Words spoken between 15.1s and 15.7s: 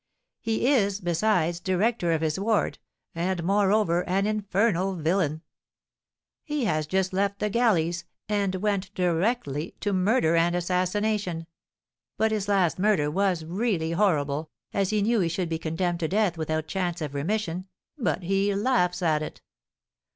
he should be